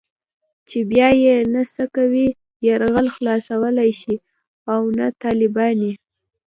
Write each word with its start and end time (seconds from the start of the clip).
چې 0.69 0.79
بيا 0.91 1.09
يې 1.23 1.35
نه 1.53 1.61
سقوي 1.75 2.27
يرغل 2.67 3.07
خلاصولای 3.15 3.91
شي 4.01 4.15
او 4.73 4.81
نه 4.97 5.07
طالباني. 5.23 5.91